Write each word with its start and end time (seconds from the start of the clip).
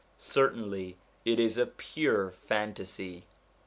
certainly 0.17 0.97
it 1.25 1.39
is 1.39 1.59
a 1.59 1.67
pure 1.67 2.31
fantasy. 2.31 3.27